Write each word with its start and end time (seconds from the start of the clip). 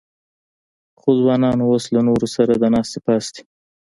خو 0.99 1.09
ځوانان 1.19 1.57
اوس 1.67 1.83
له 1.93 2.01
نورو 2.07 2.27
سره 2.35 2.53
د 2.57 2.63
ناستې 2.73 2.99
پاستې 3.05 3.41